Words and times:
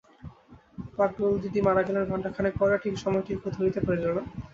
পাগলদিদি 0.97 1.59
মারা 1.61 1.81
গেলেন 1.87 2.03
ঘণ্টাখানেক 2.11 2.53
পরে, 2.59 2.75
ঠিক 2.83 2.95
সময়টি 2.97 3.31
কেহ 3.33 3.51
ধরিতে 3.57 3.79
পারিল 3.85 4.07
না। 4.09 4.23